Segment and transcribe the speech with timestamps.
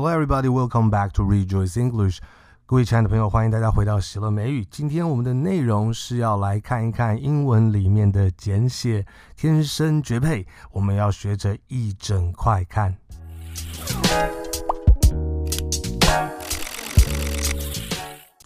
[0.00, 0.48] Hello, everybody.
[0.48, 2.20] Welcome back to Rejoice English.
[2.66, 4.64] 各位亲爱的朋友，欢迎大家回到喜乐美语。
[4.70, 9.04] 今天我们的内容是要来看一看英文里面的简写，
[9.36, 10.46] 天生绝配。
[10.70, 12.96] 我们要学着一整块看。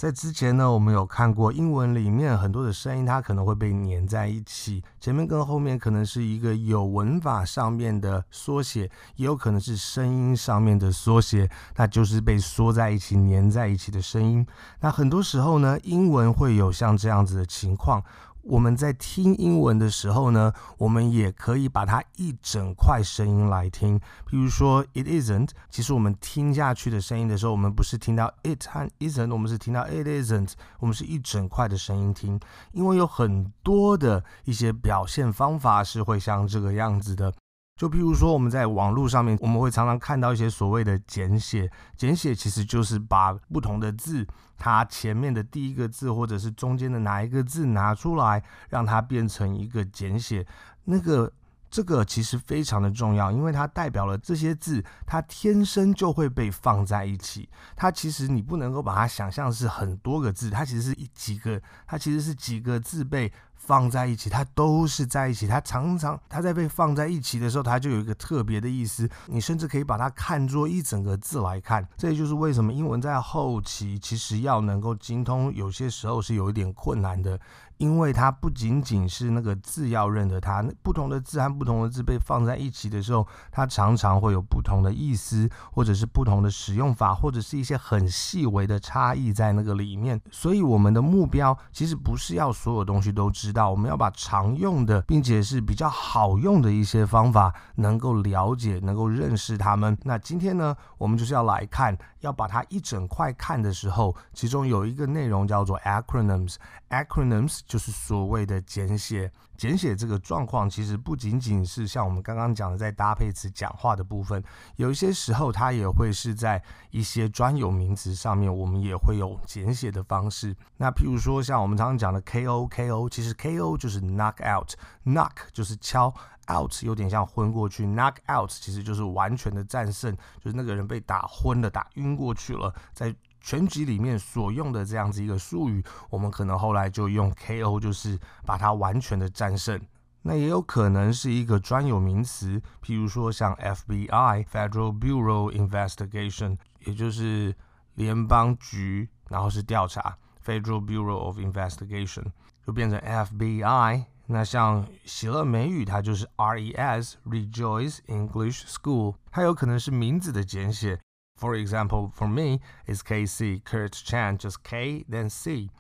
[0.03, 14.45] 在之前呢，我们有看过英文里面很多的声音，它可能会被粘在一起，前面跟后面可能是一个有文法上面的缩写，也有可能是声音上面的缩写，那就是被缩在一起、粘在一起的声音。
[14.81, 18.03] 那很多时候呢，英文会有像这样子的情况。
[18.43, 24.01] 我们在听英文的时候呢，我们也可以把它一整块声音来听。
[24.27, 32.41] 比如说，it isn't，其实我们听下去的声音的时候，我们不是听到 it 和 isn't，我们是听到 it isn't，我们是一整块的声音听。
[32.73, 37.33] 因为有很多的一些表现方法是会像这个样子的。
[37.77, 41.71] 就譬如说，我们在网络上面，我们会常常看到一些所谓的简写。
[41.97, 44.27] 简写其实就是把不同的字，
[44.57, 50.47] 它前面的第一个字，或者是中间的哪一个字拿出来，让它变成一个简写。
[50.85, 51.33] 那个。
[51.73, 57.49] 这个其实非常的重要，因为它代表了这些字，它天生就会被放在一起。
[57.75, 63.33] 它其实你不能够把它想象是很多个字，它其实是一几个，它其实是几个字被
[63.65, 65.47] 放在一起，它都是在一起。
[65.47, 69.09] 它常常它在被放在一起的时候，它就有一个特别的意思。
[69.27, 71.87] 你甚至可以把它看作一整个字来看。
[71.97, 77.39] 这也就是为什么英文在后期其实要能够精通，有些时候是有一点困难的。
[77.79, 90.21] 因为它不仅仅是那个字要认得它，不同的字和不同的字被放在一起的时候，它常常会有不同的意思，或者是不同的使用法，或者是一些很细微的差异在那个里面。
[90.31, 99.97] 所以我们的目标其实不是要所有东西都知道，我们要把常用的，并且是比较好用的一些方法能够了解，能够认识它们。
[100.05, 106.57] 那今天呢，我们就是要来看，要把它一整块看的时候，其中有一个内容叫做 acronyms。
[106.91, 107.61] acronyms。
[107.67, 114.43] 就是所谓的简写，简写这个状况其实不仅仅是像我们刚刚讲的在搭配词讲话的部分，
[114.77, 120.55] 有一些时候它也会是在一些专有名词上面，我们也会有简写的方式。
[120.77, 126.15] 那譬如说像我们常常讲的 KO，KO 其实 KO 就是 knock out，knock 就是敲
[126.53, 133.15] ，out 有点像昏过去，knock out 其实就是完全的战胜，就是那个人被打昏了，打晕过去了，在。
[133.45, 138.17] 拳击里面所用的这样子一个术语，我们可能后来就用 KO，就是
[138.47, 139.81] 把它完全的战胜。
[140.23, 147.53] 那也有可能是一个专有名词，譬如说像 FBI（Federal Bureau Investigation），也就是
[147.95, 150.17] 联邦局，然后是调查
[150.47, 152.27] （Federal Bureau of Investigation），
[152.67, 154.05] 就变成 FBI。
[154.27, 160.99] 那像喜乐美语，它就是 RES（Rejoice English School），它有可能是名字的简写。
[161.41, 165.71] For example, for me, is KC, Kurt Chan, just K then C。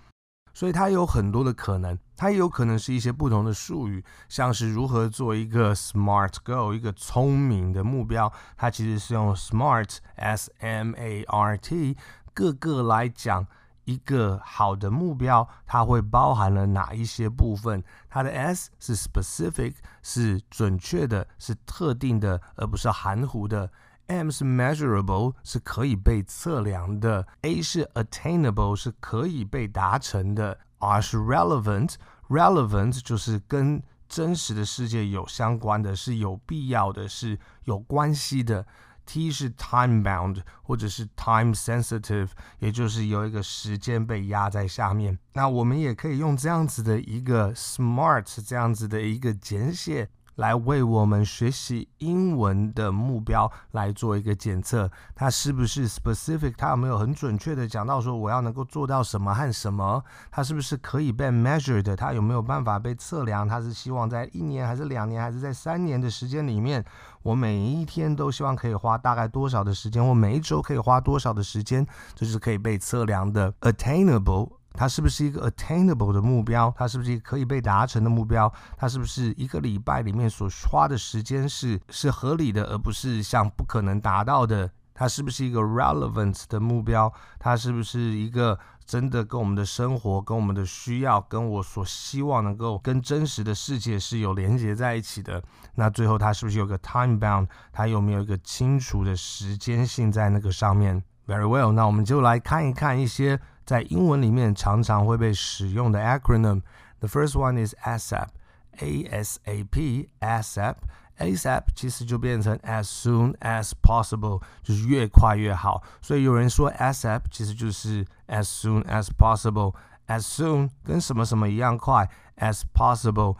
[0.54, 11.96] 所以它有很多的可能，它也有可能是一些不同的术语，像是如何做一个 SMART goal，一个聪明的目标，它其实是用 SMART, S-M-A-R-T，
[12.34, 13.46] 各个来讲
[13.84, 17.82] 一个好的目标，它会包含了哪一些部分？
[18.08, 23.70] 它的 S 是 specific，是准确的，是特定的，而不是含糊的。
[24.06, 38.66] M 是 measurable，是可以被测量的；A 是 attainable，是可以被达成的；R 是 relevant，relevant 就是跟真实的世界有相关的，是有必要的，是有关系的
[39.12, 42.28] ；T 是 time bound，或者是 time sensitive，
[42.60, 45.18] 也就是有一个时间被压在下面。
[45.34, 50.08] 那我们也可以用这样子的一个 SMART 这样子的一个简写。
[50.36, 56.54] 来为我们学习英文的目标来做一个检测，它是不是 specific？
[56.56, 60.02] 它有没有很准确的讲到说我要能够做到什么和什么？
[60.30, 61.94] 它是不是可以被 measured？
[61.96, 63.46] 它有没有办法被测量？
[63.46, 66.84] 它是希望在一年还是两年还是在三年的时间里面，
[67.22, 74.61] 我每一天都希望可以花大概多少的时间，或每一周可以花多少的时间，这就是可以被测量的 attainable。
[74.74, 76.72] 它是不是一个 attainable 的目标？
[76.76, 78.52] 它是不是一个可以被达成的目标？
[78.76, 84.70] 它是不是一个礼拜里面所花的时间是是合理的，而不是像不可能达到的？
[84.94, 87.12] 它是不是一个 relevant 的目标？
[87.38, 95.42] 它是不是一个真的跟我们的生活、跟我们的需要、跟我所希望能够跟真实的世界是有连接在一起的？
[95.76, 97.48] 那最后它是不是有个 time bound？
[97.72, 103.40] 它有没有一个清楚的时间性在那个上面？Very well，那我们就来看一看一些。
[103.65, 110.75] 在英文里面常常会被使用的 acronym，the first one is ASAP，A S A P，ASAP，
[111.19, 115.83] ASAP 其实就变成 as soon as possible，就是越快越好。
[116.01, 123.35] 所以有人说 ASAP 其实就是 as soon as possible。as soon 跟什么什么一样快，as possible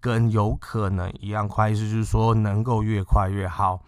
[0.00, 3.82] 跟有可能一样快，意思就是说能够越快越好。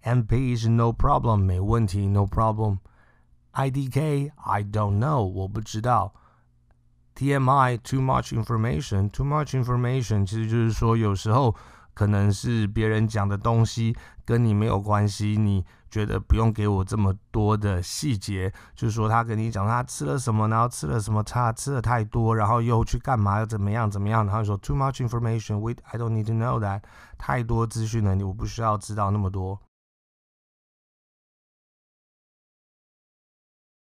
[0.05, 2.77] MP 是 no problem，没问题，no problem。
[3.53, 6.13] IDK I don't know，我不知道。
[7.15, 11.55] TMI too much information，too much information，其实就是说有时候
[11.95, 26.81] 可能是别人讲的东西跟你没有关系，你觉得不用给我这么多的细节，就是说他跟你讲他吃了什么，然后吃了什么，他吃了太多，然后又去干嘛，又怎么样怎么样，然后说 too much information，wait I don't need to know that，
[27.17, 29.59] 太多资讯了，你我不需要知道那么多。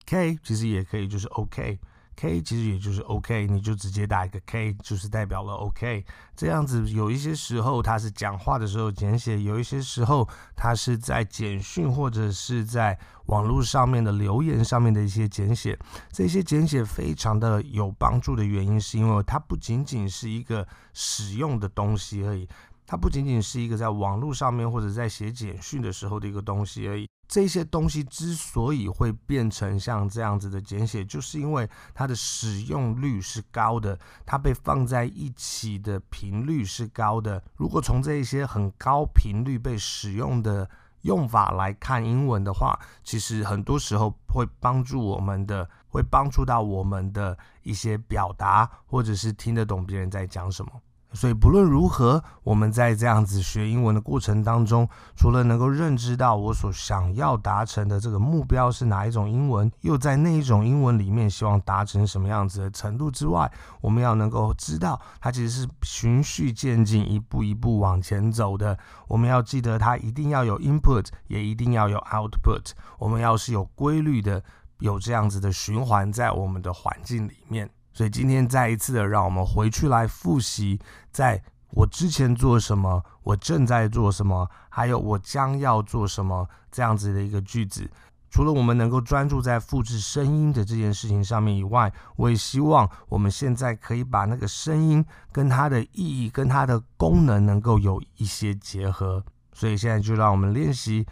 [0.07, 6.05] K 其实也可以，就是 OK，K 其实也就是 OK，你就直接打一个 K，就是代表了 OK。
[6.37, 15.79] 这样子有一些时候它是讲话的时候简写，有一些时候它是在简讯或者是在网络上面的留言上面的一些简写。
[16.13, 22.47] 这些简写非常的有帮助的原因，是因为它不仅仅是一个使用的东西而已，
[22.87, 27.09] 它不仅仅是一个在网络上面或者在写简讯的时候的一个东西而已。
[27.29, 37.43] 这些东西之所以会变成像这样子的简写，就是因为它的使用率是高的，它被放在一起的频率是高的。
[37.57, 40.71] 如果从这一些很高频率被使用的
[41.03, 50.71] 用法来看英文的话，其实很多时候会帮助我们的，会帮助到我们的一些表达，或者是听得懂别人在讲什么。
[51.17, 54.87] 所以不论如何，我们在这样子学英文的过程当中，
[55.17, 68.79] 除了能够认知到我所想要达成的这个目标是哪一种英文，又在那一种英文里面希望达成什么样子的程度之外，我们要能够知道它其实是循序渐进、一步一步往前走的。
[69.09, 72.73] 我们要记得它一定要有 input，也一定要有 output。
[72.99, 74.43] 我们要是有规律的，
[74.81, 77.71] 有这样子的循环在我们的环境里面。
[77.97, 80.79] 所以今天再一次的，让我们回去来复习，
[81.11, 87.91] 在我之前做什么，我正在做什么，还有我将要做什么这样子的一个句子。
[88.29, 95.03] 除了我们能够专注在复制声音的这件事情上面以外，我也希望我们现在可以把那个声音
[95.33, 99.25] 跟它的意义、跟它的功能能够有一些结合。
[99.55, 101.07] 所以现在就让我们练习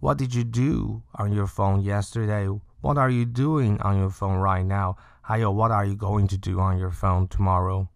[0.00, 2.48] ：What did you do on your phone yesterday?
[2.80, 4.96] What are you doing on your phone right now?
[5.28, 7.88] 还有，What are you going to do on your phone tomorrow?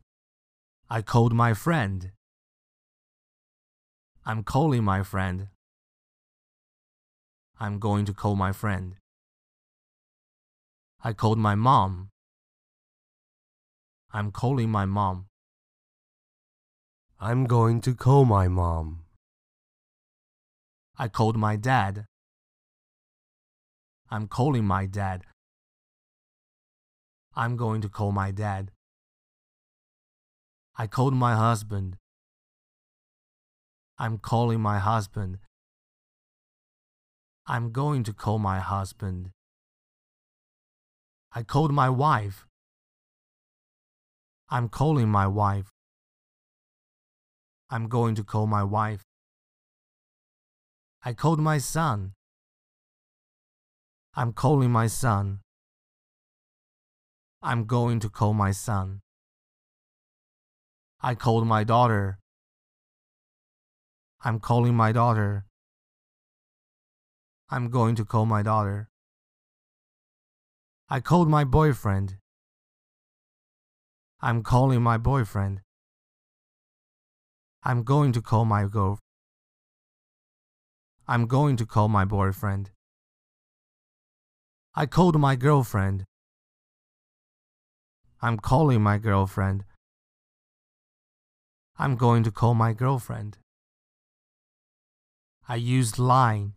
[0.89, 2.11] I called my friend.
[4.25, 5.47] I'm calling my friend.
[7.61, 8.97] I'm going to call my friend.
[11.05, 12.09] I called my mom.
[14.13, 15.27] I'm calling my mom.
[17.21, 19.05] I'm going to call my mom.
[20.99, 22.07] I called my dad.
[24.11, 25.23] I'm calling my dad.
[27.37, 28.73] I'm going to call my dad.
[30.77, 31.97] I called my husband.
[33.99, 35.39] I'm calling my husband.
[37.47, 39.31] I'm going to call my husband.
[41.33, 42.47] I called my wife.
[44.49, 45.71] I'm calling my wife.
[47.71, 49.03] I'm going to call my wife.
[51.05, 52.13] I called my son.
[54.15, 55.41] I'm calling my son.
[57.43, 59.01] I'm going to call my son.
[61.01, 62.19] I called my daughter.
[64.23, 65.47] I'm calling my daughter.
[67.49, 68.91] I'm going to call my daughter.
[70.91, 72.17] I called my boyfriend.
[74.21, 75.63] I'm calling my boyfriend.
[77.65, 78.99] I'm going to call my girl.
[81.09, 82.71] I'm going to call my boyfriend.
[84.75, 86.05] I called my girlfriend.
[88.23, 89.65] I'm calling my girlfriend.
[91.79, 93.39] I'm going to call my girlfriend.
[95.49, 96.53] I used line.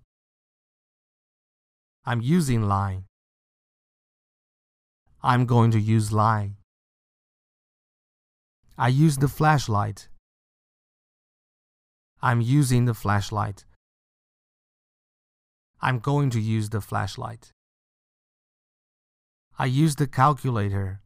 [2.05, 3.05] I'm using line.
[5.22, 6.58] I'm going to use line.
[8.77, 10.10] I used the flashlight.
[12.22, 13.63] I'm using the flashlight.
[15.82, 17.53] I'm going to use the flashlight.
[19.58, 21.02] I use the calculator.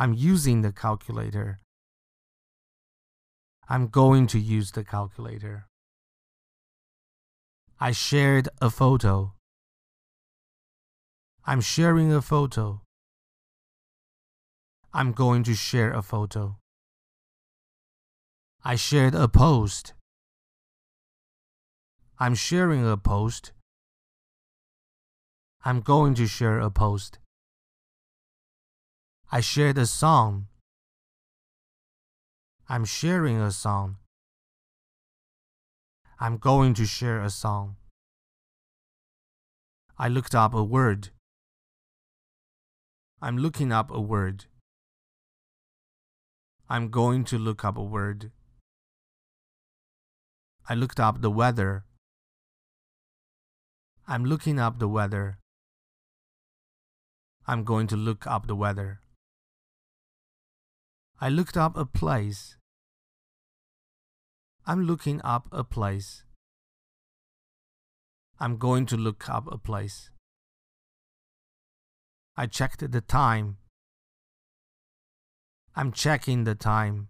[0.00, 1.58] I'm using the calculator.
[3.68, 5.66] I'm going to use the calculator.
[7.80, 9.34] I shared a photo.
[11.44, 12.82] I'm sharing a photo.
[14.94, 16.58] I'm going to share a photo.
[18.64, 19.94] I shared a post.
[22.20, 23.50] I'm sharing a post.
[25.64, 27.18] I'm going to share a post.
[29.30, 30.46] I shared a song.
[32.66, 33.96] I'm sharing a song.
[36.18, 37.76] I'm going to share a song.
[39.98, 41.10] I looked up a word.
[43.20, 44.46] I'm looking up a word.
[46.70, 48.32] I'm going to look up a word.
[50.66, 51.84] I looked up the weather.
[54.06, 55.38] I'm looking up the weather.
[57.46, 59.00] I'm going to look up the weather.
[61.20, 62.56] I looked up a place.
[64.64, 66.22] I'm looking up a place.
[68.38, 70.10] I'm going to look up a place.
[72.36, 73.56] I checked the time.
[75.74, 77.08] I'm checking the time.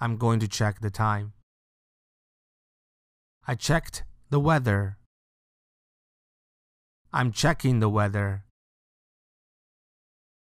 [0.00, 1.34] I'm going to check the time.
[3.46, 4.96] I checked the weather.
[7.12, 8.44] I'm checking the weather.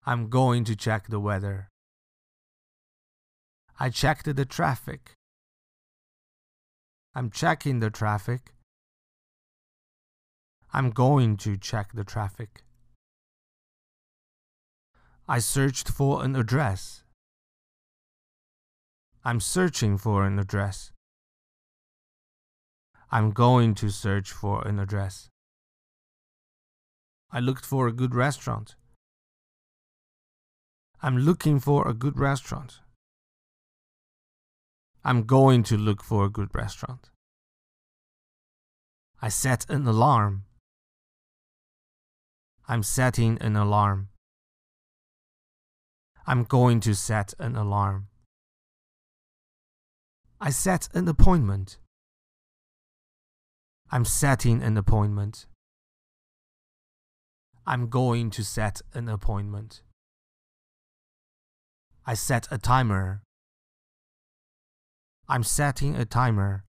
[0.06, 1.70] I'm going to check the weather.
[3.80, 5.14] I checked the traffic.
[7.16, 8.54] I'm checking the traffic.
[10.74, 12.64] I'm going to check the traffic.
[15.26, 17.04] I searched for an address.
[19.24, 20.92] I'm searching for an address.
[23.10, 25.30] I'm going to search for an address.
[27.32, 28.76] I looked for a good restaurant.
[31.06, 32.80] I'm looking for a good restaurant.
[35.04, 37.10] I'm going to look for a good restaurant.
[39.22, 40.46] I set an alarm.
[42.70, 44.08] I'm setting an alarm.
[46.26, 48.08] I'm going to set an alarm.
[50.40, 51.80] I set an appointment.
[53.92, 55.48] I'm setting an appointment.
[57.68, 59.82] I'm going to set an appointment.
[62.06, 63.22] I set a timer.
[65.30, 66.66] I'm setting a timer.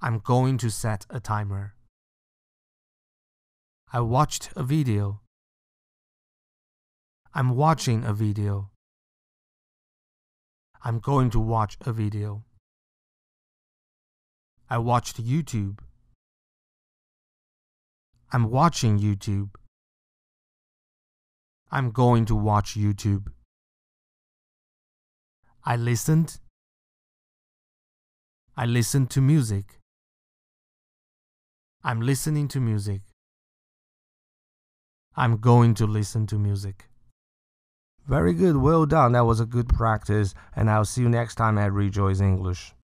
[0.00, 1.74] I'm going to set a timer.
[3.92, 5.20] I watched a video.
[7.32, 8.70] I'm watching a video.
[10.82, 12.42] I'm going to watch a video.
[14.68, 15.78] I watched YouTube.
[18.32, 19.50] I'm watching YouTube.
[21.74, 23.28] I'm going to watch YouTube.
[25.64, 26.38] I listened.
[28.54, 29.78] I listened to music.
[31.82, 33.00] I'm listening to music.
[35.16, 36.90] I'm going to listen to music.
[38.06, 38.58] Very good.
[38.58, 39.12] Well done.
[39.12, 40.34] That was a good practice.
[40.54, 42.74] And I'll see you next time at Rejoice English.